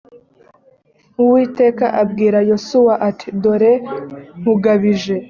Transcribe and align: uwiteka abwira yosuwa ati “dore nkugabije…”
uwiteka 1.21 1.85
abwira 2.01 2.39
yosuwa 2.49 2.93
ati 3.09 3.27
“dore 3.41 3.73
nkugabije…” 4.39 5.15